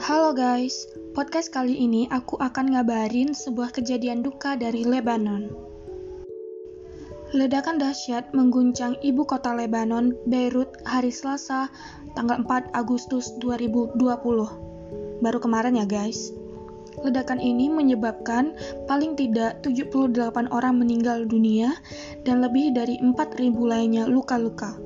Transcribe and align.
Halo 0.00 0.32
guys, 0.32 0.88
podcast 1.12 1.52
kali 1.52 1.76
ini 1.76 2.08
aku 2.08 2.40
akan 2.40 2.72
ngabarin 2.72 3.36
sebuah 3.36 3.68
kejadian 3.68 4.24
duka 4.24 4.56
dari 4.56 4.80
Lebanon. 4.80 5.52
Ledakan 7.36 7.76
dahsyat 7.76 8.32
mengguncang 8.32 8.96
ibu 9.04 9.28
kota 9.28 9.52
Lebanon, 9.52 10.16
Beirut, 10.24 10.72
hari 10.88 11.12
Selasa, 11.12 11.68
tanggal 12.16 12.40
4 12.48 12.72
Agustus 12.72 13.36
2020. 13.44 14.00
Baru 15.20 15.36
kemarin 15.36 15.76
ya 15.76 15.84
guys. 15.84 16.32
Ledakan 17.04 17.36
ini 17.36 17.68
menyebabkan 17.68 18.56
paling 18.88 19.20
tidak 19.20 19.60
78 19.60 20.48
orang 20.48 20.80
meninggal 20.80 21.28
dunia 21.28 21.76
dan 22.24 22.40
lebih 22.40 22.72
dari 22.72 22.96
4.000 23.04 23.52
lainnya 23.68 24.08
luka-luka. 24.08 24.80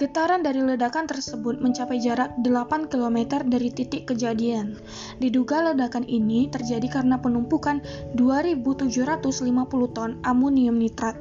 Getaran 0.00 0.40
dari 0.40 0.64
ledakan 0.64 1.04
tersebut 1.04 1.60
mencapai 1.60 2.00
jarak 2.00 2.32
8 2.40 2.88
km 2.88 3.44
dari 3.44 3.68
titik 3.68 4.08
kejadian. 4.08 4.80
Diduga 5.20 5.60
ledakan 5.60 6.08
ini 6.08 6.48
terjadi 6.48 6.88
karena 6.88 7.20
penumpukan 7.20 7.84
2.750 8.16 8.96
ton 9.92 10.16
amonium 10.24 10.80
nitrat. 10.80 11.20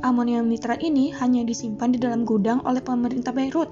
Amonium 0.00 0.48
nitrat 0.48 0.80
ini 0.80 1.12
hanya 1.12 1.44
disimpan 1.44 1.92
di 1.92 2.00
dalam 2.00 2.24
gudang 2.24 2.64
oleh 2.64 2.80
pemerintah 2.80 3.36
Beirut. 3.36 3.68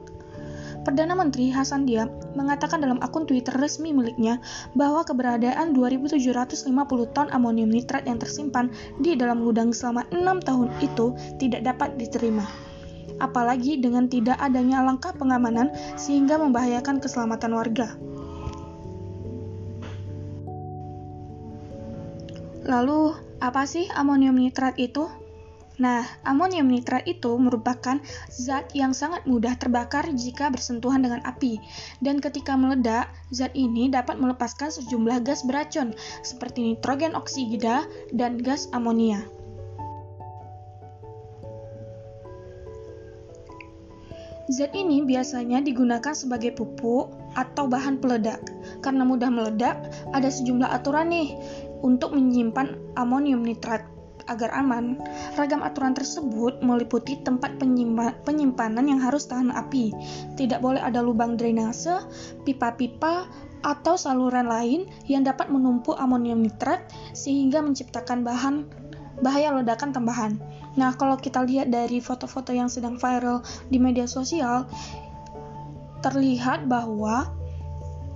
Perdana 0.84 1.16
Menteri 1.16 1.48
Hasan 1.48 1.88
Diab 1.88 2.36
mengatakan 2.36 2.84
dalam 2.84 3.00
akun 3.00 3.24
Twitter 3.24 3.56
resmi 3.56 3.96
miliknya 3.96 4.44
bahwa 4.76 5.08
keberadaan 5.08 5.72
2.750 5.72 6.68
ton 7.16 7.32
amonium 7.32 7.72
nitrat 7.72 8.04
yang 8.04 8.20
tersimpan 8.20 8.68
di 9.00 9.16
dalam 9.16 9.40
gudang 9.40 9.72
selama 9.72 10.04
enam 10.12 10.36
tahun 10.44 10.68
itu 10.84 11.16
tidak 11.40 11.64
dapat 11.64 11.96
diterima 11.96 12.68
apalagi 13.18 13.78
dengan 13.78 14.06
tidak 14.06 14.38
adanya 14.38 14.82
langkah 14.82 15.14
pengamanan 15.14 15.70
sehingga 15.94 16.38
membahayakan 16.38 17.02
keselamatan 17.02 17.52
warga. 17.54 17.88
Lalu, 22.68 23.16
apa 23.40 23.64
sih 23.64 23.88
amonium 23.96 24.36
nitrat 24.36 24.76
itu? 24.76 25.08
Nah, 25.78 26.02
amonium 26.26 26.66
nitrat 26.66 27.06
itu 27.06 27.38
merupakan 27.38 28.02
zat 28.28 28.74
yang 28.74 28.90
sangat 28.90 29.24
mudah 29.30 29.54
terbakar 29.54 30.10
jika 30.10 30.50
bersentuhan 30.50 31.00
dengan 31.00 31.22
api, 31.22 31.62
dan 32.02 32.18
ketika 32.18 32.58
meledak, 32.58 33.08
zat 33.30 33.54
ini 33.54 33.86
dapat 33.86 34.18
melepaskan 34.18 34.74
sejumlah 34.74 35.22
gas 35.22 35.46
beracun 35.46 35.94
seperti 36.26 36.74
nitrogen 36.74 37.14
oksida 37.14 37.86
dan 38.10 38.42
gas 38.42 38.66
amonia. 38.74 39.37
Zat 44.48 44.72
ini 44.72 45.04
biasanya 45.04 45.60
digunakan 45.60 46.16
sebagai 46.16 46.56
pupuk 46.56 47.12
atau 47.36 47.68
bahan 47.68 48.00
peledak. 48.00 48.40
Karena 48.80 49.04
mudah 49.04 49.28
meledak, 49.28 49.92
ada 50.16 50.32
sejumlah 50.32 50.72
aturan 50.72 51.12
nih 51.12 51.36
untuk 51.84 52.16
menyimpan 52.16 52.96
amonium 52.96 53.44
nitrat 53.44 53.84
agar 54.24 54.48
aman. 54.56 54.96
Ragam 55.36 55.60
aturan 55.60 55.92
tersebut 55.92 56.64
meliputi 56.64 57.20
tempat 57.20 57.60
penyimpanan 58.24 58.88
yang 58.88 59.00
harus 59.04 59.28
tahan 59.28 59.52
api. 59.52 59.92
Tidak 60.40 60.64
boleh 60.64 60.80
ada 60.80 61.04
lubang 61.04 61.36
drainase, 61.36 62.08
pipa-pipa, 62.48 63.28
atau 63.60 64.00
saluran 64.00 64.46
lain 64.46 64.86
yang 65.10 65.26
dapat 65.26 65.50
menumpuk 65.52 65.98
amonium 65.98 66.40
nitrat 66.40 66.88
sehingga 67.12 67.58
menciptakan 67.60 68.22
bahan 68.24 68.64
bahaya 69.18 69.50
ledakan 69.50 69.90
tambahan. 69.90 70.38
Nah, 70.78 70.94
kalau 70.94 71.18
kita 71.18 71.42
lihat 71.42 71.74
dari 71.74 71.98
foto-foto 71.98 72.54
yang 72.54 72.70
sedang 72.70 72.94
viral 72.94 73.42
di 73.66 73.82
media 73.82 74.06
sosial, 74.06 74.70
terlihat 76.06 76.70
bahwa 76.70 77.34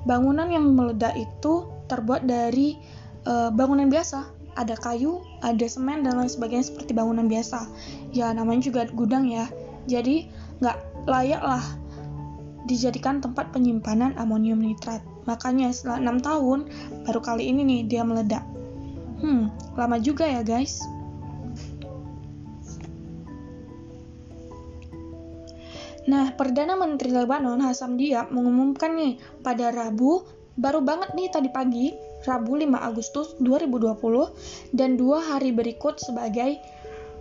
bangunan 0.07 0.47
yang 0.47 0.71
meledak 0.71 1.19
itu 1.19 1.67
terbuat 1.91 2.23
dari 2.23 2.79
uh, 3.27 3.51
bangunan 3.51 3.91
biasa. 3.91 4.31
Ada 4.55 4.79
kayu, 4.79 5.25
ada 5.43 5.67
semen, 5.67 6.07
dan 6.07 6.23
lain 6.23 6.31
sebagainya 6.31 6.71
seperti 6.71 6.95
bangunan 6.95 7.27
biasa. 7.27 7.67
Ya, 8.15 8.31
namanya 8.31 8.71
juga 8.71 8.87
gudang 8.95 9.27
ya. 9.27 9.51
Jadi, 9.91 10.31
nggak 10.63 11.09
layak 11.11 11.43
lah 11.43 11.65
dijadikan 12.71 13.19
tempat 13.19 13.51
penyimpanan 13.51 14.15
amonium 14.23 14.63
nitrat. 14.63 15.03
Makanya 15.27 15.75
setelah 15.75 15.99
enam 15.99 16.23
tahun, 16.23 16.71
baru 17.11 17.19
kali 17.19 17.51
ini 17.51 17.67
nih 17.67 17.81
dia 17.91 18.03
meledak. 18.07 18.47
Hmm, 19.19 19.51
lama 19.75 19.99
juga 19.99 20.27
ya 20.27 20.47
guys. 20.47 20.83
Nah, 26.03 26.35
Perdana 26.35 26.75
Menteri 26.75 27.15
Lebanon 27.15 27.63
Hasan 27.63 27.95
Diab 27.95 28.35
mengumumkan 28.35 28.99
nih 28.99 29.23
pada 29.47 29.71
Rabu, 29.71 30.27
baru 30.59 30.83
banget 30.83 31.15
nih 31.15 31.31
tadi 31.31 31.47
pagi, 31.47 31.95
Rabu 32.27 32.59
5 32.59 32.75
Agustus 32.75 33.39
2020 33.39 33.95
dan 34.75 34.99
dua 34.99 35.23
hari 35.23 35.55
berikut 35.55 36.03
sebagai 36.03 36.59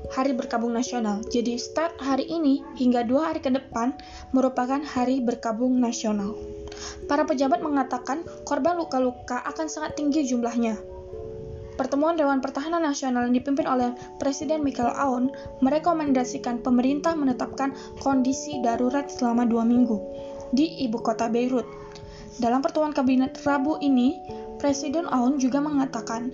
Hari 0.10 0.34
Berkabung 0.34 0.74
Nasional. 0.74 1.22
Jadi 1.30 1.62
start 1.62 2.02
hari 2.02 2.26
ini 2.26 2.66
hingga 2.74 3.06
dua 3.06 3.30
hari 3.30 3.38
ke 3.38 3.54
depan 3.54 3.94
merupakan 4.34 4.82
Hari 4.82 5.22
Berkabung 5.22 5.78
Nasional. 5.78 6.34
Para 7.06 7.22
pejabat 7.30 7.62
mengatakan 7.62 8.26
korban 8.50 8.82
luka-luka 8.82 9.46
akan 9.46 9.70
sangat 9.70 9.94
tinggi 9.94 10.26
jumlahnya. 10.26 10.91
Pertemuan 11.82 12.14
Dewan 12.14 12.46
Pertahanan 12.46 12.86
Nasional 12.86 13.26
yang 13.26 13.42
dipimpin 13.42 13.66
oleh 13.66 13.98
Presiden 14.22 14.62
Michael 14.62 14.94
Aoun 14.94 15.34
merekomendasikan 15.66 16.62
pemerintah 16.62 17.18
menetapkan 17.18 17.74
kondisi 17.98 18.62
darurat 18.62 19.10
selama 19.10 19.50
dua 19.50 19.66
minggu 19.66 19.98
di 20.54 20.86
ibu 20.86 21.02
kota 21.02 21.26
Beirut. 21.26 21.66
Dalam 22.38 22.62
pertemuan 22.62 22.94
kabinet 22.94 23.34
Rabu 23.42 23.82
ini, 23.82 24.22
Presiden 24.62 25.10
Aoun 25.10 25.42
juga 25.42 25.58
mengatakan 25.58 26.30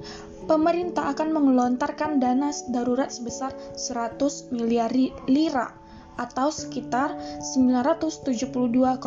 pemerintah 0.51 1.15
akan 1.15 1.31
mengelontarkan 1.31 2.19
dana 2.19 2.51
darurat 2.67 3.07
sebesar 3.07 3.55
100 3.79 4.51
miliar 4.51 4.91
lira 5.31 5.71
atau 6.19 6.51
sekitar 6.51 7.15
972,1 7.55 8.99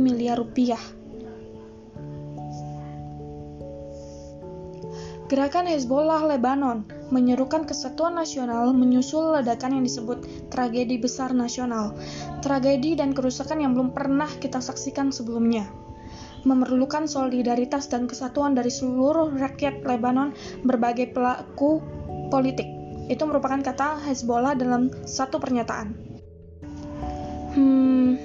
miliar 0.00 0.40
rupiah 0.40 0.80
Gerakan 5.32 5.64
Hezbollah 5.64 6.28
Lebanon 6.28 6.84
menyerukan 7.08 7.64
kesatuan 7.64 8.20
nasional 8.20 8.76
menyusul 8.76 9.32
ledakan 9.32 9.80
yang 9.80 9.84
disebut 9.88 10.28
tragedi 10.52 11.00
besar 11.00 11.32
nasional, 11.32 11.96
tragedi 12.44 12.92
dan 13.00 13.16
kerusakan 13.16 13.64
yang 13.64 13.72
belum 13.72 13.96
pernah 13.96 14.28
kita 14.28 14.60
saksikan 14.60 15.08
sebelumnya. 15.08 15.64
Memerlukan 16.44 17.08
solidaritas 17.08 17.88
dan 17.88 18.04
kesatuan 18.04 18.52
dari 18.52 18.68
seluruh 18.68 19.32
rakyat 19.32 19.80
Lebanon 19.88 20.36
berbagai 20.68 21.16
pelaku 21.16 21.80
politik. 22.28 22.68
Itu 23.08 23.24
merupakan 23.24 23.64
kata 23.64 24.04
Hezbollah 24.04 24.52
dalam 24.52 24.92
satu 25.08 25.40
pernyataan. 25.40 25.96
Hmm, 27.56 28.20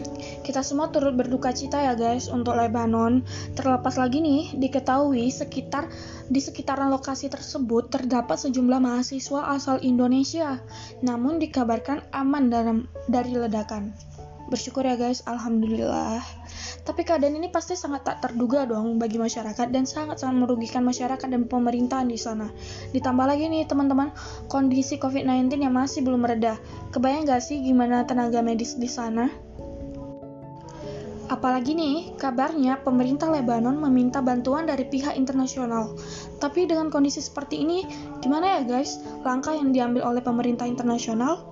kita 0.47 0.63
semua 0.63 0.87
turut 0.95 1.11
berduka 1.11 1.51
cita 1.51 1.83
ya 1.83 1.91
guys 1.91 2.31
untuk 2.31 2.55
Lebanon. 2.55 3.19
Terlepas 3.51 3.99
lagi 3.99 4.23
nih, 4.23 4.55
diketahui 4.55 5.27
sekitar 5.27 5.91
di 6.31 6.39
sekitaran 6.39 6.87
lokasi 6.87 7.27
tersebut 7.27 7.91
terdapat 7.91 8.39
sejumlah 8.39 8.79
mahasiswa 8.79 9.51
asal 9.51 9.83
Indonesia, 9.83 10.63
namun 11.03 11.35
dikabarkan 11.43 11.99
aman 12.15 12.47
dalam 12.47 12.77
dari 13.11 13.35
ledakan. 13.35 13.91
Bersyukur 14.47 14.87
ya 14.87 14.95
guys, 14.95 15.19
alhamdulillah. 15.27 16.23
Tapi 16.87 17.03
keadaan 17.03 17.35
ini 17.35 17.51
pasti 17.51 17.75
sangat 17.75 18.07
tak 18.07 18.23
terduga 18.23 18.63
dong 18.63 18.95
bagi 18.95 19.19
masyarakat 19.19 19.67
dan 19.67 19.83
sangat-sangat 19.83 20.39
merugikan 20.39 20.87
masyarakat 20.87 21.27
dan 21.27 21.43
pemerintahan 21.51 22.07
di 22.07 22.15
sana. 22.15 22.47
Ditambah 22.95 23.27
lagi 23.27 23.51
nih 23.51 23.67
teman-teman, 23.67 24.15
kondisi 24.47 24.95
COVID-19 24.95 25.51
yang 25.59 25.75
masih 25.75 26.07
belum 26.07 26.23
mereda. 26.23 26.55
Kebayang 26.95 27.27
gak 27.27 27.43
sih 27.43 27.59
gimana 27.59 28.07
tenaga 28.07 28.39
medis 28.39 28.79
di 28.79 28.87
sana? 28.87 29.46
Apalagi 31.27 31.75
nih, 31.75 32.15
kabarnya 32.15 32.79
pemerintah 32.87 33.27
Lebanon 33.27 33.75
meminta 33.75 34.23
bantuan 34.23 34.63
dari 34.63 34.87
pihak 34.87 35.19
internasional. 35.19 35.91
Tapi 36.39 36.63
dengan 36.63 36.87
kondisi 36.87 37.19
seperti 37.19 37.67
ini, 37.67 37.83
gimana 38.23 38.59
ya 38.59 38.61
guys 38.63 39.03
langkah 39.27 39.51
yang 39.51 39.75
diambil 39.75 40.07
oleh 40.07 40.23
pemerintah 40.23 40.63
internasional? 40.63 41.43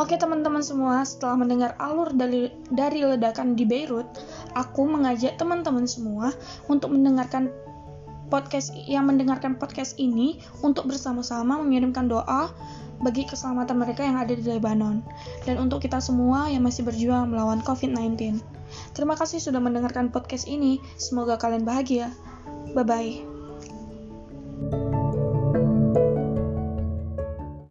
Oke 0.00 0.16
teman-teman 0.16 0.64
semua, 0.64 1.04
setelah 1.04 1.36
mendengar 1.36 1.76
alur 1.76 2.16
dari, 2.16 2.48
dari 2.72 3.04
ledakan 3.04 3.52
di 3.52 3.68
Beirut, 3.68 4.08
aku 4.56 4.88
mengajak 4.88 5.36
teman-teman 5.36 5.84
semua 5.84 6.32
untuk 6.64 6.96
mendengarkan 6.96 7.52
podcast 8.32 8.72
yang 8.88 9.04
mendengarkan 9.04 9.60
podcast 9.60 10.00
ini 10.00 10.40
untuk 10.64 10.88
bersama-sama 10.88 11.60
mengirimkan 11.60 12.08
doa 12.08 12.48
bagi 13.04 13.28
keselamatan 13.28 13.76
mereka 13.76 14.00
yang 14.06 14.16
ada 14.16 14.32
di 14.32 14.40
Lebanon 14.40 15.04
dan 15.44 15.60
untuk 15.60 15.84
kita 15.84 16.00
semua 16.00 16.48
yang 16.48 16.64
masih 16.64 16.86
berjuang 16.86 17.28
melawan 17.28 17.60
COVID-19. 17.60 18.40
Terima 18.96 19.18
kasih 19.18 19.42
sudah 19.42 19.60
mendengarkan 19.60 20.08
podcast 20.08 20.48
ini. 20.48 20.80
Semoga 20.96 21.36
kalian 21.36 21.68
bahagia. 21.68 22.08
Bye 22.72 22.86
bye. 22.88 23.31